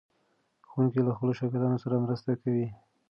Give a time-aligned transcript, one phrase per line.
[0.69, 2.67] ښوونکی له خپلو شاګردانو سره مرسته کوي.